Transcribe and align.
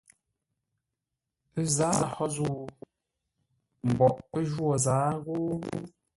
Ə 1.59 1.61
zǎa 1.75 2.03
hó 2.15 2.25
zə̂u? 2.35 2.55
Mboʼ 3.89 4.15
pə́ 4.29 4.39
jwô 4.49 4.69
zǎa 4.85 5.07
ghó? 5.23 5.35